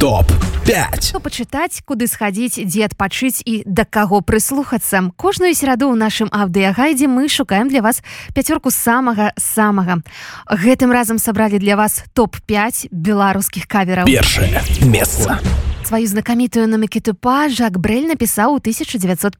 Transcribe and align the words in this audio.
топ 0.00 0.26
5 0.66 1.08
Што 1.08 1.20
пачытаць 1.22 1.82
куды 1.86 2.06
схадзіць 2.06 2.62
дзе 2.66 2.86
адпачыць 2.86 3.42
і 3.46 3.62
да 3.66 3.84
каго 3.84 4.22
прыслухацца 4.22 5.10
кожную 5.16 5.54
сераду 5.58 5.90
ў 5.90 5.98
нашым 5.98 6.30
аўдыягайдзе 6.30 7.10
мы 7.10 7.26
шукаем 7.26 7.70
для 7.70 7.82
вас 7.82 8.02
пяцёрку 8.34 8.70
самага 8.70 9.32
самага 9.38 10.02
гэтым 10.46 10.94
разам 10.94 11.18
сабралі 11.18 11.58
для 11.58 11.74
вас 11.74 12.02
топ-5 12.14 12.90
беларускіх 12.90 13.66
кавераў 13.66 14.06
першае 14.06 14.62
месца 14.86 15.38
сваю 15.86 16.06
знакамітую 16.06 16.66
намекетупа 16.68 17.48
Жак 17.48 17.78
Брэль 17.78 18.06
напісаў 18.06 18.54
у 18.54 18.58
1959. 18.60 19.38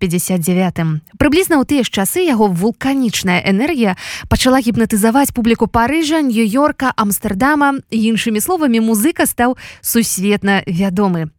Прыблізна 1.20 1.60
ў 1.60 1.64
тыя 1.68 1.82
ж 1.84 1.90
часы 1.92 2.24
яго 2.24 2.48
вулканічная 2.48 3.44
энергія 3.46 3.94
пачала 4.28 4.58
гіпнатызаваць 4.58 5.30
публіку 5.30 5.68
Парыжа, 5.68 6.24
Нью-йорка, 6.24 6.92
Амстердама 6.96 7.84
іншымі 7.92 8.40
словамі 8.40 8.80
музыка 8.80 9.26
стаў 9.26 9.60
сусветна 9.84 10.64
вядомы. 10.66 11.30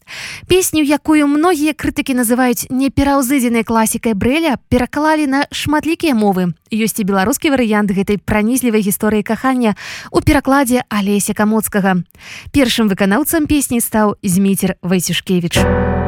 Песню, 0.47 0.83
якую 0.83 1.27
многія 1.27 1.73
крытыкі 1.73 2.13
называюць 2.13 2.67
непераўзыдзенай 2.69 3.63
класікай 3.63 4.13
брэля, 4.13 4.57
пераклалі 4.69 5.27
на 5.27 5.39
шматлікія 5.51 6.13
мовы. 6.13 6.53
Ёсць 6.73 6.99
і 6.99 7.07
беларускі 7.07 7.53
варыянт 7.53 7.91
гэтай 7.93 8.17
пранізлівай 8.17 8.81
гісторыі 8.81 9.23
кахання 9.23 9.75
у 10.11 10.21
перакладзе 10.21 10.83
Алеся 10.89 11.33
Камоцкага. 11.33 12.03
Першым 12.51 12.89
выканаўцам 12.89 13.47
песні 13.47 13.79
стаў 13.79 14.17
Зміцер 14.23 14.75
Вайцюшкевіч. 14.81 16.02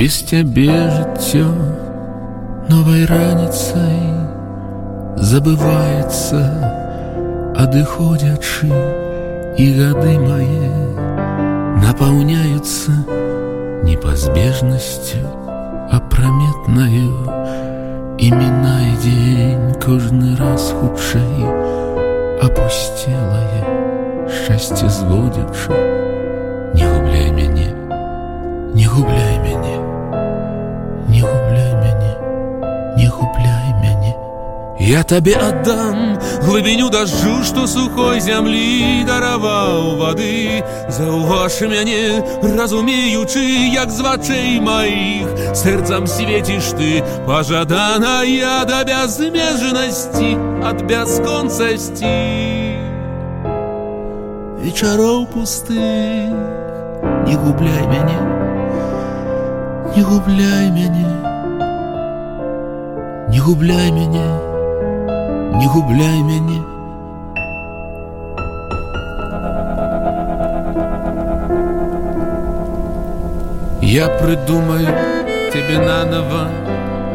Без 0.00 0.20
цябе 0.22 0.68
жыццё 0.68 1.46
новай 2.68 3.04
раніцай 3.10 4.00
забываецца, 5.16 6.40
адыходзячы 7.56 8.68
і 9.56 9.66
гады 9.78 10.14
мае 10.20 10.72
напаўняюцца 11.80 12.92
непазбежнасцю 13.88 15.22
апраметнаю 15.96 17.14
і 18.18 18.28
мінай 18.32 18.92
дзень 19.00 19.72
кожны 19.80 20.36
раз 20.36 20.72
хутчэй 20.76 21.48
апусцелае 22.44 23.62
шчасце 24.28 24.88
зводзячы 24.98 25.80
не 26.76 26.84
губляй 26.84 27.30
мяне 27.38 27.70
не 28.74 28.86
губляй 28.86 29.38
мяне 29.46 29.59
я 34.80 35.02
табе 35.02 35.34
аддам 35.40 36.18
глыбіню 36.44 36.90
дажджу 36.92 37.40
што 37.48 37.64
сухой 37.66 38.20
зямлі 38.20 39.04
дараваў 39.08 39.96
вады 39.96 40.62
заўваж 40.92 41.56
мяне 41.72 42.20
разумеючы 42.44 43.40
як 43.72 43.90
з 43.90 44.04
вачэй 44.04 44.60
маіх 44.60 45.56
сэрцам 45.56 46.06
свеціш 46.06 46.76
ты 46.76 47.00
пажаданая 47.26 48.64
да 48.68 48.84
бязмежнасці 48.84 50.36
ад 50.70 50.84
бясконцасці 50.84 52.12
вечароў 54.60 55.24
пусты 55.32 55.80
не 57.24 57.34
губляй 57.34 57.86
мяне 57.94 58.20
не 59.96 60.02
губляй 60.04 60.68
мяне 60.68 61.08
не 63.32 63.40
губляй 63.40 63.90
мяне 63.90 64.49
не 65.53 65.67
губляй 65.67 66.21
мяне 66.21 66.61
я 73.81 74.07
придумаю 74.07 74.87
тебе 75.51 75.79
наново 75.79 76.47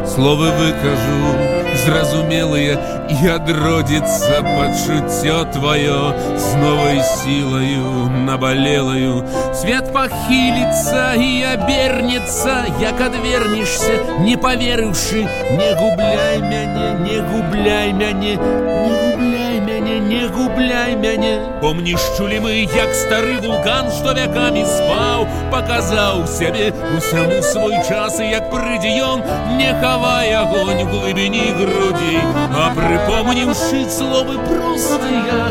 словы 0.07 0.51
выкажу. 0.51 1.57
Зразумелые 1.85 2.79
и 3.09 3.27
одродится 3.27 4.43
пачуццё 4.43 5.45
твое 5.53 6.15
с 6.37 6.55
новой 6.55 7.03
силою 7.03 8.09
наболелою. 8.11 9.25
Свет 9.55 9.93
похилится 9.93 11.15
и 11.17 11.36
обернется 11.56 12.66
як 12.80 13.00
отвернешься 13.00 13.94
не 14.20 14.36
поверыўши 14.38 15.22
не 15.60 15.70
губляй 15.80 16.40
мяне 16.42 16.88
не 17.06 17.18
губляй 17.30 17.94
мяне 17.94 18.36
не 18.36 18.36
губляй 18.36 19.60
мяне 19.60 20.00
не 20.00 20.28
губляй 20.28 20.96
мяне 20.96 21.34
помнишь 21.62 22.06
чулі 22.18 22.40
мы 22.46 22.54
як 22.76 22.94
стары 22.94 23.40
вулкан 23.40 23.90
что 23.92 24.14
вяками 24.14 24.64
спаў 24.76 25.28
показаў 25.52 26.28
сябе 26.28 26.74
усяму 26.98 27.42
свой 27.42 27.76
час 27.88 28.20
і 28.20 28.30
як 28.30 28.52
прыйдзе 28.52 28.92
ён 29.00 29.24
не 29.58 29.74
хавай 29.82 30.34
огонь 30.44 30.84
в 30.84 30.90
глыбіні 30.92 31.48
грудей 31.60 32.22
а 32.62 32.72
прыпомніўшы 32.78 33.88
словы 33.90 34.40
простыя 34.48 35.42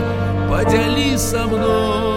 подзялі 0.50 1.16
со 1.16 1.46
мной 1.46 2.13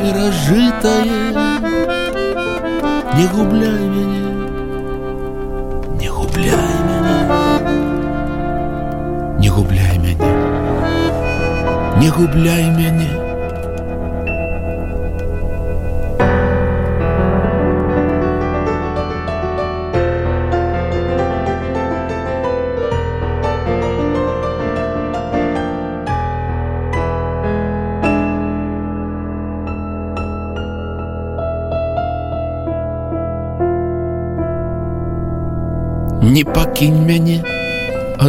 перажытае 0.00 1.18
не 3.16 3.26
губляй 3.34 3.84
мяне 3.94 4.22
не 6.00 6.08
губляй 6.16 6.74
мяне 6.88 7.16
не 9.40 9.48
губляй 9.56 9.96
мяне 10.04 10.34
не 12.00 12.10
губляй 12.18 12.64
мяне 12.78 13.27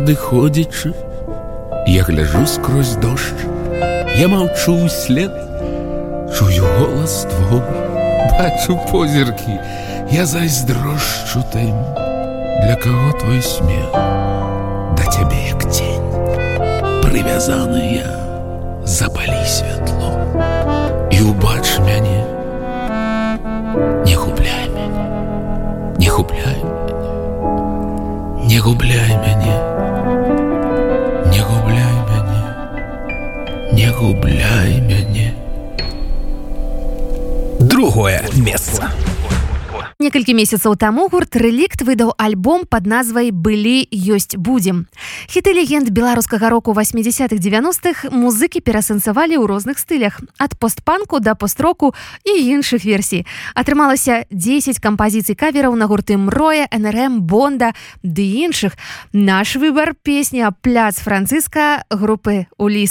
адыходзячы, 0.09 0.95
Я 1.87 2.03
гляжу 2.03 2.47
скрозь 2.47 2.97
дождь, 2.97 3.45
Я 4.17 4.29
маўчу 4.29 4.89
след, 4.89 5.33
Чую 6.37 6.65
голас 6.79 7.27
твой, 7.31 7.63
бачу 8.33 8.79
позіркі, 8.91 9.59
Я 10.11 10.27
зайздрошчу 10.27 11.45
тым, 11.53 11.75
Для 12.65 12.77
каго 12.83 13.13
твой 13.19 13.43
смех, 13.43 13.91
Да 13.93 15.05
цябе 15.11 15.49
як 15.49 15.63
тень, 15.71 16.03
Прывязаны 17.03 17.95
я, 17.95 18.19
запалі 18.85 19.45
святло, 19.47 20.13
І 21.11 21.21
убач 21.21 21.79
мяне, 21.79 22.25
Не 24.07 24.17
губляй 24.17 24.69
мяне, 24.69 25.95
не 25.99 26.09
губляй 26.09 26.63
мяне. 26.65 26.75
Не 28.47 28.59
губляй 28.61 29.17
мяне, 29.17 29.78
не 31.32 31.42
губляй 31.42 31.98
мяне, 32.10 32.42
не 33.74 33.92
губляй 33.92 34.80
мяне. 34.82 35.34
другое 37.60 38.24
месца 38.36 38.90
Некалькі 40.10 40.34
месяцаў 40.34 40.74
таму 40.74 41.06
гурт 41.06 41.38
рэлікт 41.38 41.84
выдаў 41.86 42.16
альбом 42.18 42.64
под 42.66 42.90
назвай 42.90 43.30
былі 43.30 43.86
ёсць 43.94 44.34
будзем. 44.34 44.90
Хіты 45.30 45.54
легенд 45.54 45.94
беларускага 45.94 46.50
року 46.50 46.74
80-х 46.74 47.38
90-х 47.38 48.10
музыкі 48.10 48.58
перасэнсавалі 48.58 49.38
ў 49.38 49.46
розных 49.46 49.78
стылях 49.78 50.18
ад 50.42 50.58
постпанку 50.58 51.22
да 51.22 51.38
построку 51.38 51.94
і 52.26 52.34
іншых 52.42 52.90
версій. 52.90 53.30
Атрымалася 53.54 54.26
10 54.34 54.82
кампазіцый 54.82 55.38
кавераў 55.38 55.78
на 55.78 55.86
гурты 55.86 56.18
мроя, 56.18 56.66
НРМ, 56.74 57.22
бонда 57.22 57.78
ды 58.02 58.26
іншых. 58.50 58.82
Наш 59.14 59.62
выбар 59.62 59.94
песня 59.94 60.50
пляц 60.50 60.98
францыска 60.98 61.86
групы 61.94 62.50
Уліс. 62.58 62.90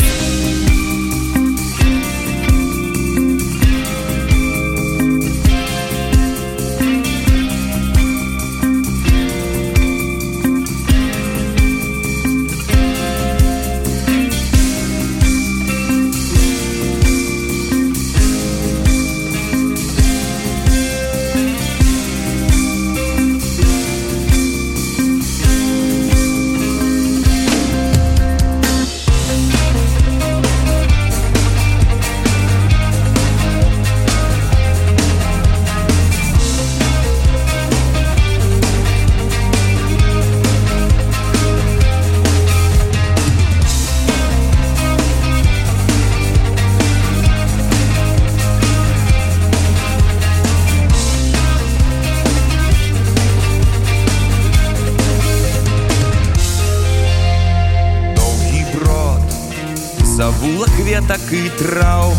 ветак 61.37 61.37
і 61.37 61.49
траў 61.57 62.13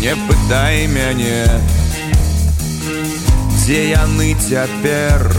Не 0.00 0.14
пытай 0.26 0.86
мяне 0.86 1.46
Дзе 3.54 3.94
яны 3.94 4.34
цяпер 4.34 5.30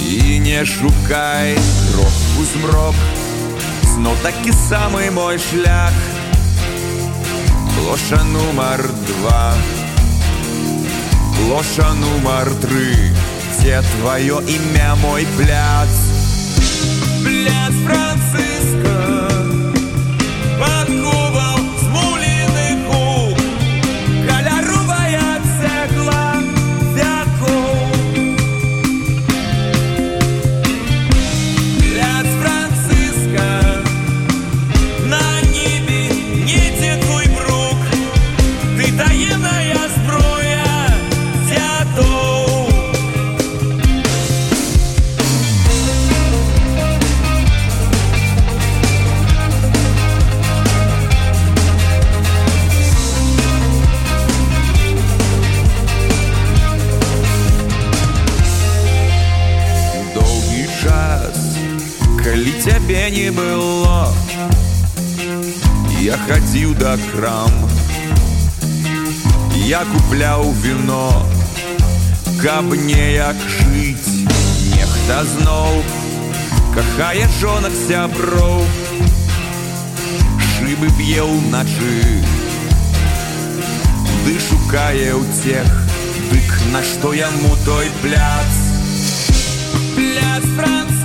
І 0.00 0.38
не 0.40 0.64
шукай 0.64 1.56
кропку 1.92 2.44
змрок 2.52 2.94
Зно 3.94 4.14
такі 4.22 4.52
самы 4.52 5.10
мой 5.10 5.38
шлях 5.38 5.92
Плоша 7.76 8.22
нумар 8.24 8.82
два 9.08 9.54
Плоша 11.38 11.92
нумар 11.94 12.50
тры 12.60 13.12
Дзе 13.56 13.80
твоё 13.96 14.40
імя 14.40 14.94
мой 15.00 15.26
пляц 15.36 15.92
Пляц 17.24 17.74
Францыска 17.86 18.97
хадзіў 67.18 67.18
да 67.18 67.18
крам. 67.18 67.52
Я 69.66 69.84
купляў 69.84 70.52
віно, 70.62 71.26
каб 72.42 72.74
неяк 72.74 73.36
жыць, 73.36 74.26
нехта 74.74 75.24
зноў 75.24 75.82
кахае 76.74 77.28
жонак 77.40 77.72
сяброў. 77.88 78.64
Шыбы 80.54 80.88
б'е 80.98 81.22
ўначы, 81.22 82.22
ды 84.24 84.34
шукае 84.48 85.14
ўцех, 85.14 85.70
дык 86.30 86.48
нашто 86.72 87.12
яму 87.14 87.56
той 87.64 87.90
пляц. 88.02 88.52
Пляц 89.94 90.44
Францыска 90.56 90.97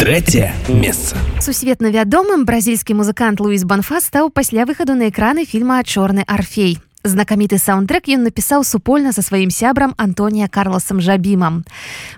Третье 0.00 0.54
место. 0.66 1.14
Сусветна 1.44 1.92
вядомым 1.92 2.48
бразільскі 2.48 2.96
музыкант 2.96 3.36
Луіс 3.36 3.68
Банфа 3.68 4.00
стаў 4.00 4.32
пасля 4.32 4.64
выхаду 4.64 4.96
на 4.96 5.12
экраны 5.12 5.44
фільма 5.44 5.84
чорны 5.84 6.24
арфей. 6.24 6.80
Знакаміты 7.04 7.60
саундтрек 7.60 8.08
ён 8.08 8.24
напісаў 8.24 8.64
супольна 8.64 9.12
са 9.12 9.20
сваім 9.20 9.52
сябрам 9.52 9.92
Антонія 10.00 10.48
Карласам 10.48 11.04
Жабімам. 11.04 11.68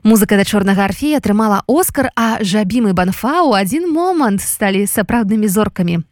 Музыка 0.07 0.39
да 0.39 0.47
чорнага 0.47 0.87
арфея 0.87 1.19
атрымала 1.19 1.67
Оскар, 1.67 2.15
а 2.15 2.39
Жабім 2.39 2.87
і 2.87 2.95
Банфа 2.95 3.43
ў 3.43 3.59
адзін 3.67 3.91
момант 3.91 4.47
сталі 4.47 4.87
сапраўднымі 4.87 5.51
зоркамі. 5.51 6.07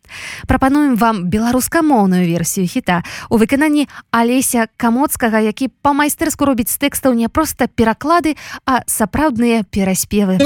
Прапануем 0.50 0.98
вам 0.98 1.30
беларускамоўную 1.30 2.26
версію 2.26 2.66
хіта 2.66 3.06
у 3.30 3.38
выкананні 3.38 3.86
Алеся 4.10 4.66
Камоцкага, 4.74 5.38
які 5.38 5.70
па-майстэрску 5.86 6.50
робіць 6.50 6.74
з 6.74 6.82
тэкстаў 6.82 7.14
не 7.14 7.30
проста 7.30 7.70
пераклады, 7.70 8.34
а 8.66 8.82
сапраўдныя 8.90 9.62
пераспевы. 9.70 10.42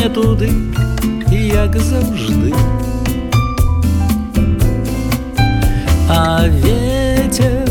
не 0.00 0.08
туди, 0.08 0.52
як 1.32 1.78
завжди. 1.78 2.54
А 6.08 6.48
ветер 6.48 7.68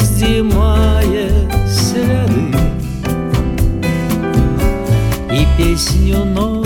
здіймає 0.00 1.30
сліди 1.68 2.58
і 5.32 5.46
пісню 5.56 6.24
новую 6.24 6.61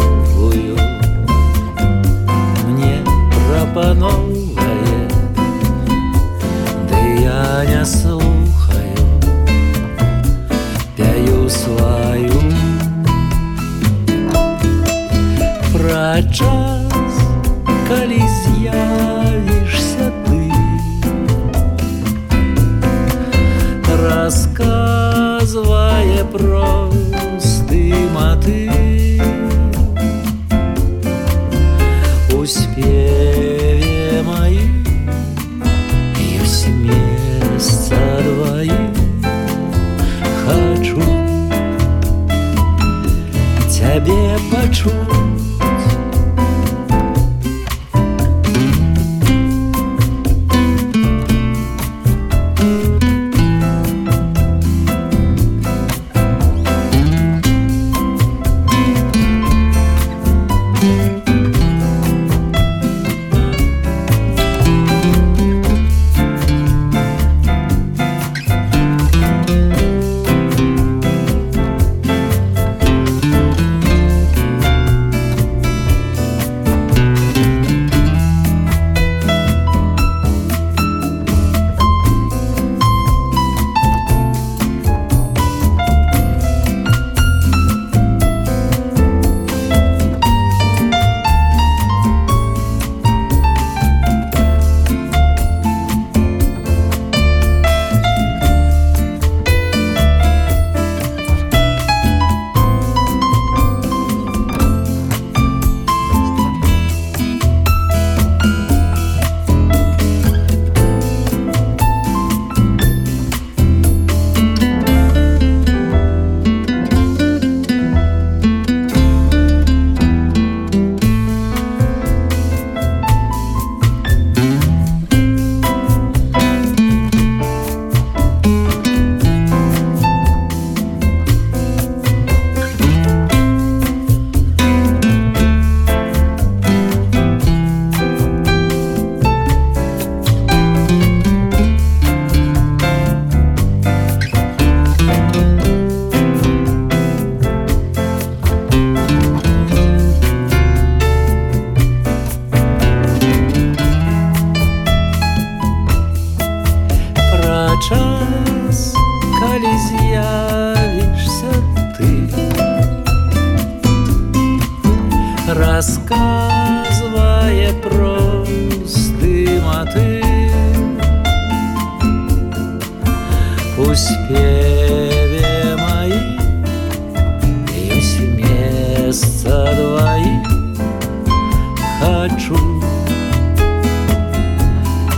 Расказвае 24.28 26.24
просты 26.34 26.77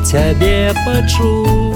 цябе 0.09 0.73
пачуць 0.85 1.69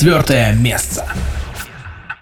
Четвертое 0.00 0.52
место. 0.54 1.04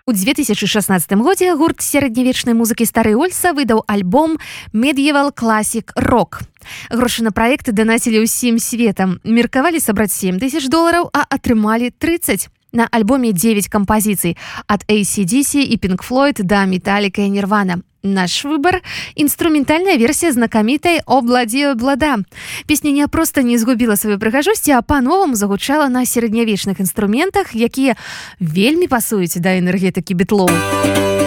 У 0.07 0.11
2016 0.11 1.11
годзе 1.23 1.55
гурт 1.55 1.79
сярэднявечнай 1.79 2.51
музыкі 2.51 2.83
стары 2.83 3.15
Ольса 3.15 3.53
выдаў 3.53 3.83
альбом 3.87 4.35
Medieval 4.73 5.31
Classic 5.31 5.87
Rock. 5.95 6.43
Грошы 6.89 7.23
на 7.23 7.31
праекты 7.31 7.71
данацілі 7.71 8.23
ўсім 8.27 8.59
светам. 8.59 9.19
Меркавалі 9.23 9.79
сабраць 9.79 10.11
7 10.11 10.43
тысяч 10.43 10.67
долараў, 10.67 11.07
а 11.13 11.23
атрымалі 11.29 11.91
30. 11.95 12.49
На 12.73 12.89
альбоме 12.91 13.31
9 13.31 13.69
кампазіцый 13.69 14.35
ад 14.67 14.83
ACDC 14.89 15.61
і 15.61 15.77
Pink 15.77 16.01
Floyd 16.01 16.43
да 16.43 16.65
Металліка 16.65 17.21
і 17.21 17.29
Нірвана. 17.29 17.79
Наш 18.04 18.44
выбор– 18.44 18.82
инструментальная 19.16 19.96
версия 19.96 20.30
знакомитой 20.30 21.00
«Обладею 21.04 21.74
блада». 21.74 22.18
Песня 22.68 22.92
не 22.92 23.08
просто 23.08 23.42
не 23.42 23.58
згубила 23.58 23.96
свою 23.96 24.18
прыгажосці, 24.18 24.70
а 24.70 24.82
па-новаму 24.82 25.34
загучала 25.34 25.88
на 25.88 26.06
сярэднявечных 26.06 26.78
інструментах, 26.78 27.54
якія 27.54 27.96
вельмі 28.38 28.86
пасуюць 28.86 29.34
да 29.42 29.58
энергетыкі 29.58 30.14
бітлоў. 30.14 31.17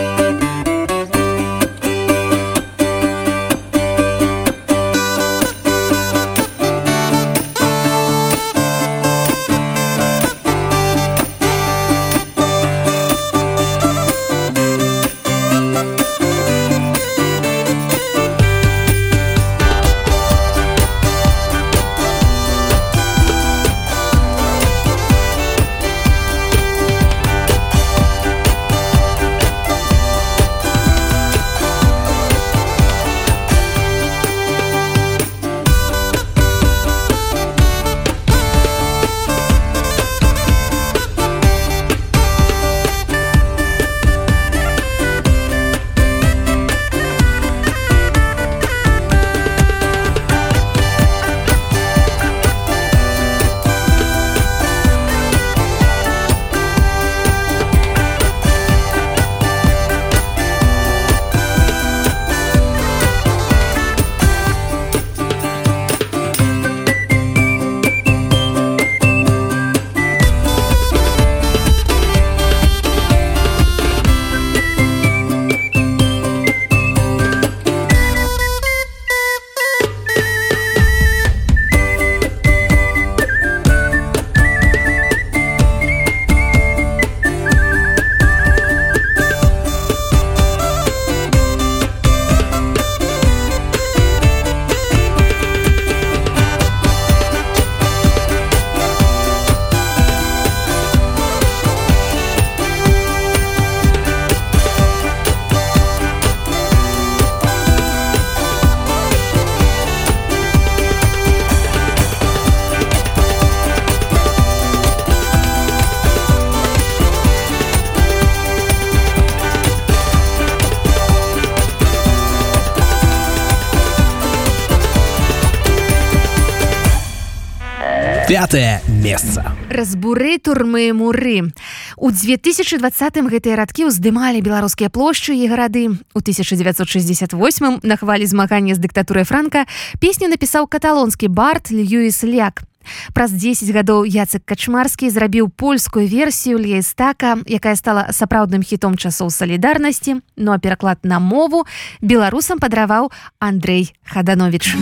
Пятое 128.42 128.82
место. 128.88 129.54
разбуры 129.70 130.40
турмы 130.40 130.92
муры. 130.94 131.54
У 131.96 132.10
2020 132.10 133.22
гэтыя 133.30 133.54
радкі 133.54 133.86
ўздымалі 133.86 134.42
беларускія 134.42 134.90
плошчы 134.90 135.38
і 135.38 135.46
гарады. 135.46 135.94
У 136.18 136.20
1968 136.26 137.80
на 137.84 137.96
хвалі 138.02 138.26
змагання 138.26 138.74
з 138.74 138.82
дыктатурай 138.82 139.30
франка 139.30 139.70
песню 140.02 140.26
напісаў 140.34 140.66
каталонскі 140.66 141.30
бард 141.30 141.70
льюіс 141.70 142.26
ляк. 142.26 142.66
Праз 143.14 143.30
10 143.30 143.70
гадоў 143.70 144.10
яцек 144.10 144.42
качмарскі 144.42 145.14
зрабіў 145.14 145.54
польскую 145.54 146.10
версію 146.10 146.58
лейстака 146.58 147.38
якая 147.46 147.78
стала 147.78 148.10
сапраўдным 148.10 148.66
хітом 148.66 148.98
часоў 148.98 149.30
салідарнасці. 149.30 150.26
Ну 150.34 150.50
а 150.50 150.58
пераклад 150.58 150.98
на 151.06 151.22
мову 151.22 151.70
беларусам 152.02 152.58
падраваў 152.58 153.14
Андрей 153.38 153.94
хаданович 154.02 154.74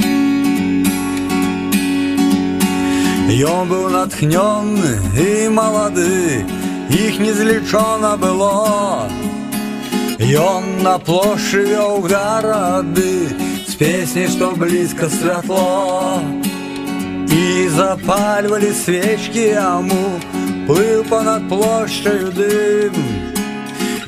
Ён 3.34 3.68
быў 3.68 3.88
натхнённы 3.90 4.92
і 5.16 5.48
малады, 5.48 6.44
іх 6.92 7.18
незлічона 7.18 8.16
было. 8.16 9.08
Ён 10.20 10.82
на 10.82 10.98
плошчы 10.98 11.64
вёў 11.66 12.06
гарады 12.06 13.34
з 13.66 13.74
песні, 13.74 14.28
што 14.28 14.52
блізка 14.52 15.08
святло. 15.08 16.22
І 17.32 17.68
запальвалі 17.68 18.70
свечкі 18.72 19.44
яму, 19.58 20.20
плыў 20.68 21.04
панад 21.10 21.48
плошчаю 21.48 22.30
дым. 22.30 22.94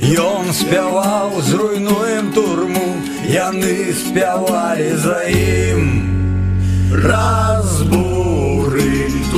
Ён 0.07 0.53
спяваў, 0.53 1.41
зруйнуем 1.43 2.33
турму, 2.33 2.95
яны 3.27 3.93
спявалі 3.93 4.93
за 4.95 5.19
ім. 5.27 5.83
Разбуры, 6.93 8.10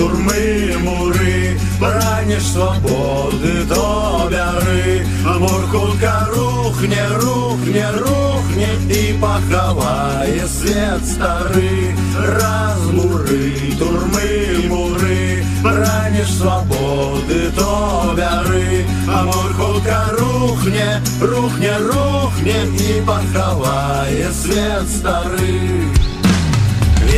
турмы, 0.03 0.77
муры, 0.83 1.59
браніш 1.81 2.43
свабоды 2.43 3.67
то 3.69 4.29
бяры, 4.31 5.07
А 5.27 5.39
муркулка 5.39 6.29
рухне, 6.35 7.03
рухне, 7.21 7.87
рухне 7.99 8.69
і 8.89 9.13
пахавае 9.21 10.47
свет 10.49 11.05
стары. 11.05 11.95
Разбуры, 12.17 13.53
турмы, 13.79 14.69
муры, 14.69 15.45
браніш 15.63 16.31
свабоды 16.39 17.51
то 17.57 18.15
бяры, 18.17 18.87
А 19.09 19.25
муркулка 19.25 20.05
рухне, 20.19 21.01
рухне, 21.21 21.73
рухне 21.79 22.59
і 22.89 23.01
пахавае 23.07 24.33
свет 24.33 24.89
стары. 24.89 26.02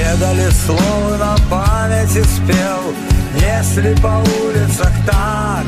Ведали 0.04 0.50
слово 0.50 1.16
на 1.16 1.36
памяти 1.48 2.22
спел 2.22 2.94
Если 3.34 3.94
по 4.00 4.22
улицах 4.42 4.92
так 5.06 5.64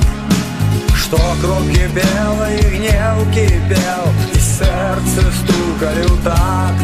Что 0.96 1.18
кровь 1.40 1.70
кипела 1.72 2.50
и 2.50 2.76
гнев 2.76 3.34
кипел 3.34 4.04
И 4.32 4.38
сердце 4.38 5.22
стукали 5.32 6.02
в 6.02 6.22
такт 6.24 6.82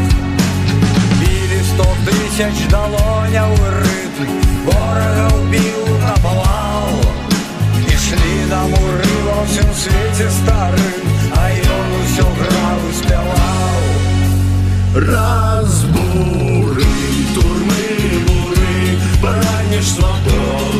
Били 1.21 1.62
сто 1.73 1.87
тысяч 2.07 2.68
долоняў 2.71 3.53
і 3.53 3.71
рытм 3.79 4.31
Ворага 4.66 5.29
ўбіў 5.37 5.83
напалал 6.03 6.92
І 7.79 7.94
шли 7.97 8.37
на 8.51 8.62
муры 8.68 9.14
во 9.27 9.44
всем 9.47 9.71
свете 9.75 10.29
старым 10.40 11.07
А 11.35 11.49
ён 11.51 11.88
усё 12.03 12.27
граў 12.40 12.79
і 12.85 12.92
спяваў 13.01 13.79
Разбуры, 14.99 15.52
браніш 19.84 19.89
свободы 19.89 20.73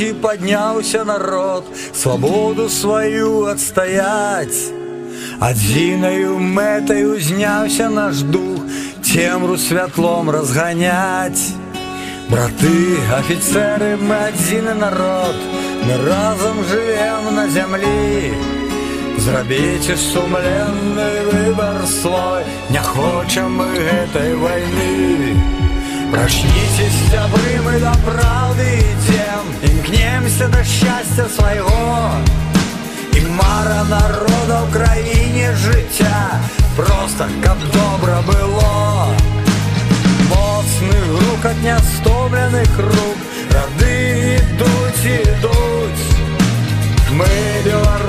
Беларуси 0.00 0.14
поднялся 0.14 1.04
народ 1.04 1.64
Свободу 1.92 2.68
свою 2.68 3.44
отстоять 3.44 4.72
Адзінаю 5.38 6.38
мэтаю 6.38 7.20
зняўся 7.20 7.90
наш 7.90 8.22
дух 8.22 8.62
Цемру 9.04 9.58
святлом 9.58 10.30
разгонять 10.30 11.52
Браты, 12.30 12.96
офицеры, 13.12 13.98
мы 13.98 14.16
адзіны 14.16 14.74
народ 14.74 15.36
Мы 15.84 15.94
разом 16.08 16.64
живем 16.64 17.34
на 17.34 17.46
землі 17.48 18.32
Зрабіце 19.18 19.96
сумленны 19.96 21.10
выбор 21.30 21.86
свой 21.86 22.44
Не 22.70 22.80
хочам 22.80 23.56
мы 23.56 23.66
гэтай 23.66 24.34
войны 24.34 25.36
Прачніцесь, 26.10 27.10
сябры, 27.10 27.60
мы 27.64 27.78
да 27.80 27.92
праўды 28.06 28.64
ідзем 28.80 29.39
Імкнемся 30.40 30.48
да 30.48 30.64
шчасця 30.64 31.28
свайго 31.28 32.10
І 33.16 33.20
мара 33.36 33.84
народа 33.84 34.64
ў 34.64 34.72
краіне 34.72 35.52
жыцця 35.52 36.40
Проста, 36.72 37.28
каб 37.44 37.60
добра 37.76 38.24
было 38.24 39.12
Моцны 40.32 40.96
грукат 41.12 41.60
нястомленых 41.60 42.72
рук 42.78 43.18
Рады 43.52 44.40
ідуць, 44.40 45.04
ідуць 45.04 46.08
Мы 47.12 47.28
беларусы, 47.68 47.99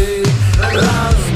стары 0.00 1.29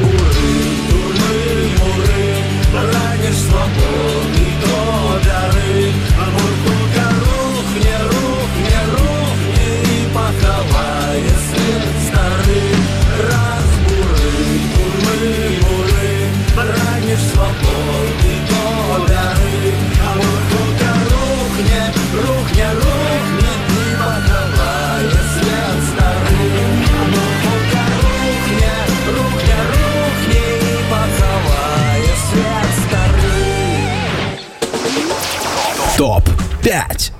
5. 36.64 37.13